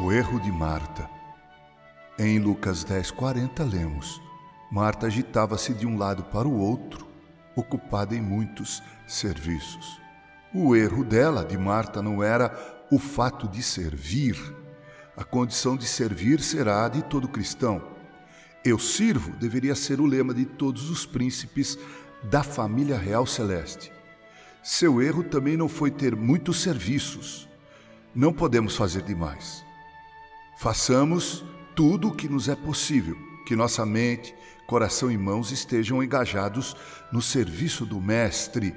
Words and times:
O 0.00 0.12
erro 0.12 0.38
de 0.38 0.52
Marta. 0.52 1.10
Em 2.16 2.38
Lucas 2.38 2.84
10:40 2.84 3.64
lemos: 3.64 4.22
Marta 4.70 5.08
agitava-se 5.08 5.74
de 5.74 5.88
um 5.88 5.98
lado 5.98 6.22
para 6.22 6.46
o 6.46 6.56
outro, 6.56 7.04
ocupada 7.56 8.14
em 8.14 8.20
muitos 8.20 8.80
serviços. 9.08 10.00
O 10.54 10.76
erro 10.76 11.04
dela, 11.04 11.44
de 11.44 11.58
Marta, 11.58 12.00
não 12.00 12.22
era 12.22 12.56
o 12.92 12.98
fato 12.98 13.48
de 13.48 13.60
servir. 13.60 14.36
A 15.16 15.24
condição 15.24 15.76
de 15.76 15.84
servir 15.84 16.40
será 16.42 16.84
a 16.84 16.88
de 16.88 17.02
todo 17.02 17.26
cristão. 17.26 17.82
Eu 18.64 18.78
sirvo 18.78 19.32
deveria 19.32 19.74
ser 19.74 20.00
o 20.00 20.06
lema 20.06 20.32
de 20.32 20.44
todos 20.44 20.90
os 20.90 21.04
príncipes 21.04 21.76
da 22.22 22.44
família 22.44 22.96
real 22.96 23.26
celeste. 23.26 23.90
Seu 24.62 25.02
erro 25.02 25.24
também 25.24 25.56
não 25.56 25.68
foi 25.68 25.90
ter 25.90 26.14
muitos 26.14 26.62
serviços. 26.62 27.48
Não 28.14 28.32
podemos 28.32 28.76
fazer 28.76 29.02
demais. 29.02 29.66
Façamos 30.58 31.44
tudo 31.76 32.08
o 32.08 32.12
que 32.12 32.28
nos 32.28 32.48
é 32.48 32.56
possível, 32.56 33.16
que 33.46 33.54
nossa 33.54 33.86
mente, 33.86 34.34
coração 34.66 35.08
e 35.08 35.16
mãos 35.16 35.52
estejam 35.52 36.02
engajados 36.02 36.74
no 37.12 37.22
serviço 37.22 37.86
do 37.86 38.00
Mestre. 38.00 38.74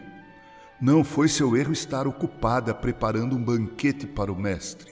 Não 0.80 1.04
foi 1.04 1.28
seu 1.28 1.58
erro 1.58 1.74
estar 1.74 2.06
ocupada 2.06 2.72
preparando 2.72 3.36
um 3.36 3.44
banquete 3.44 4.06
para 4.06 4.32
o 4.32 4.40
Mestre. 4.40 4.92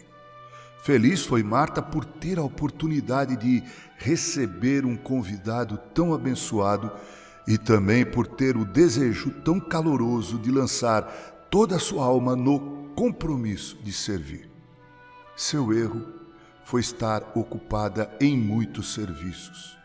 Feliz 0.81 1.23
foi 1.23 1.43
Marta 1.43 1.79
por 1.79 2.03
ter 2.03 2.39
a 2.39 2.43
oportunidade 2.43 3.35
de 3.35 3.63
receber 3.99 4.83
um 4.83 4.97
convidado 4.97 5.77
tão 5.93 6.11
abençoado 6.11 6.91
e 7.47 7.55
também 7.55 8.03
por 8.03 8.25
ter 8.25 8.57
o 8.57 8.65
desejo 8.65 9.29
tão 9.45 9.59
caloroso 9.59 10.39
de 10.39 10.49
lançar 10.49 11.03
toda 11.51 11.75
a 11.75 11.79
sua 11.79 12.03
alma 12.03 12.35
no 12.35 12.89
compromisso 12.95 13.77
de 13.83 13.93
servir. 13.93 14.49
Seu 15.35 15.71
erro 15.71 16.18
foi 16.69 16.81
estar 16.81 17.31
ocupada 17.33 18.15
em 18.21 18.37
muitos 18.37 18.93
serviços, 18.93 19.75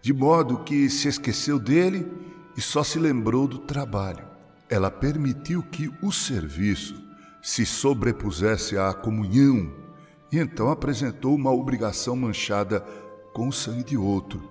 de 0.00 0.14
modo 0.14 0.60
que 0.60 0.88
se 0.88 1.08
esqueceu 1.08 1.58
dele 1.58 2.10
e 2.56 2.60
só 2.62 2.82
se 2.82 2.98
lembrou 2.98 3.46
do 3.46 3.58
trabalho. 3.58 4.24
Ela 4.66 4.90
permitiu 4.90 5.62
que 5.62 5.92
o 6.00 6.10
serviço 6.10 7.04
se 7.42 7.66
sobrepusesse 7.66 8.78
à 8.78 8.94
comunhão 8.94 9.70
e 10.32 10.38
então 10.38 10.70
apresentou 10.70 11.34
uma 11.34 11.52
obrigação 11.52 12.16
manchada 12.16 12.80
com 13.34 13.48
o 13.48 13.52
sangue 13.52 13.84
de 13.84 13.96
outro. 13.98 14.42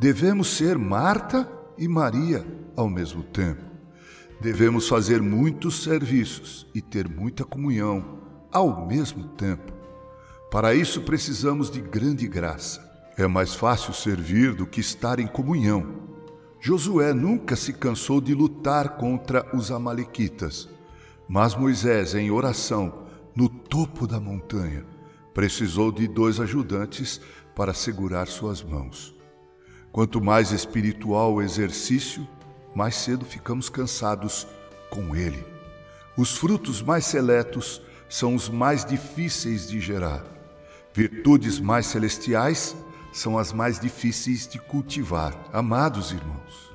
Devemos 0.00 0.48
ser 0.48 0.76
Marta 0.76 1.48
e 1.78 1.86
Maria 1.86 2.44
ao 2.74 2.88
mesmo 2.88 3.22
tempo. 3.22 3.62
Devemos 4.40 4.88
fazer 4.88 5.22
muitos 5.22 5.84
serviços 5.84 6.66
e 6.74 6.82
ter 6.82 7.08
muita 7.08 7.44
comunhão 7.44 8.18
ao 8.50 8.88
mesmo 8.88 9.28
tempo. 9.28 9.79
Para 10.50 10.74
isso 10.74 11.02
precisamos 11.02 11.70
de 11.70 11.80
grande 11.80 12.26
graça. 12.26 12.84
É 13.16 13.24
mais 13.26 13.54
fácil 13.54 13.92
servir 13.94 14.52
do 14.52 14.66
que 14.66 14.80
estar 14.80 15.20
em 15.20 15.26
comunhão. 15.26 16.10
Josué 16.60 17.14
nunca 17.14 17.54
se 17.54 17.72
cansou 17.72 18.20
de 18.20 18.34
lutar 18.34 18.96
contra 18.96 19.46
os 19.56 19.70
Amalequitas, 19.70 20.68
mas 21.28 21.54
Moisés, 21.54 22.16
em 22.16 22.30
oração, 22.32 23.04
no 23.34 23.48
topo 23.48 24.06
da 24.06 24.18
montanha, 24.18 24.84
precisou 25.32 25.92
de 25.92 26.08
dois 26.08 26.40
ajudantes 26.40 27.20
para 27.54 27.72
segurar 27.72 28.26
suas 28.26 28.60
mãos. 28.60 29.14
Quanto 29.92 30.20
mais 30.20 30.50
espiritual 30.50 31.34
o 31.34 31.42
exercício, 31.42 32.26
mais 32.74 32.96
cedo 32.96 33.24
ficamos 33.24 33.68
cansados 33.68 34.48
com 34.90 35.14
ele. 35.14 35.44
Os 36.16 36.36
frutos 36.36 36.82
mais 36.82 37.06
seletos 37.06 37.80
são 38.08 38.34
os 38.34 38.48
mais 38.48 38.84
difíceis 38.84 39.68
de 39.68 39.78
gerar. 39.80 40.39
Virtudes 40.92 41.60
mais 41.60 41.86
celestiais 41.86 42.76
são 43.12 43.38
as 43.38 43.52
mais 43.52 43.78
difíceis 43.78 44.48
de 44.48 44.58
cultivar. 44.58 45.32
Amados 45.52 46.10
irmãos, 46.10 46.72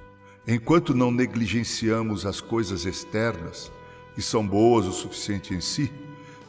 enquanto 0.47 0.95
não 0.95 1.11
negligenciamos 1.11 2.25
as 2.25 2.39
coisas 2.39 2.85
externas, 2.85 3.69
que 4.13 4.21
são 4.21 4.47
boas 4.47 4.85
o 4.85 4.93
suficiente 4.93 5.53
em 5.53 5.59
si, 5.59 5.91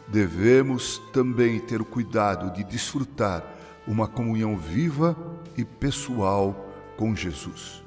devemos 0.07 1.03
também 1.13 1.59
ter 1.59 1.81
o 1.81 1.85
cuidado 1.85 2.55
de 2.55 2.63
desfrutar 2.63 3.45
uma 3.85 4.07
comunhão 4.07 4.57
viva 4.57 5.17
e 5.57 5.65
pessoal 5.65 6.73
com 6.97 7.17
Jesus. 7.17 7.83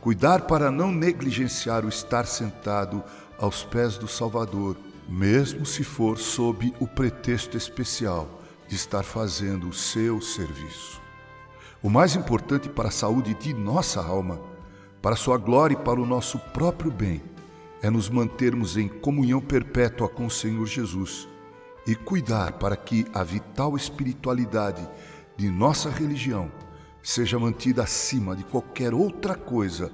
Cuidar 0.00 0.42
para 0.42 0.72
não 0.72 0.90
negligenciar 0.90 1.84
o 1.84 1.88
estar 1.88 2.26
sentado 2.26 3.00
aos 3.38 3.62
pés 3.62 3.96
do 3.96 4.08
Salvador, 4.08 4.76
mesmo 5.08 5.64
se 5.64 5.84
for 5.84 6.18
sob 6.18 6.74
o 6.80 6.86
pretexto 6.88 7.56
especial 7.56 8.39
de 8.70 8.76
estar 8.76 9.02
fazendo 9.02 9.68
o 9.68 9.72
seu 9.72 10.20
serviço. 10.20 11.02
O 11.82 11.90
mais 11.90 12.14
importante 12.14 12.68
para 12.68 12.88
a 12.88 12.92
saúde 12.92 13.34
de 13.34 13.52
nossa 13.52 14.00
alma, 14.00 14.40
para 15.02 15.14
a 15.14 15.18
sua 15.18 15.36
glória 15.36 15.74
e 15.74 15.84
para 15.84 16.00
o 16.00 16.06
nosso 16.06 16.38
próprio 16.38 16.92
bem, 16.92 17.20
é 17.82 17.90
nos 17.90 18.08
mantermos 18.08 18.76
em 18.76 18.86
comunhão 18.86 19.40
perpétua 19.40 20.08
com 20.08 20.24
o 20.26 20.30
Senhor 20.30 20.64
Jesus 20.66 21.26
e 21.84 21.96
cuidar 21.96 22.52
para 22.52 22.76
que 22.76 23.04
a 23.12 23.24
vital 23.24 23.76
espiritualidade 23.76 24.88
de 25.36 25.50
nossa 25.50 25.90
religião 25.90 26.52
seja 27.02 27.40
mantida 27.40 27.82
acima 27.82 28.36
de 28.36 28.44
qualquer 28.44 28.94
outra 28.94 29.34
coisa 29.34 29.90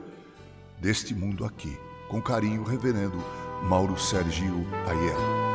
deste 0.79 1.15
mundo 1.15 1.47
aqui. 1.47 1.79
Com 2.11 2.21
carinho, 2.21 2.63
Reverendo 2.63 3.17
Mauro 3.63 3.99
Sergio 3.99 4.67
Aiello. 4.87 5.46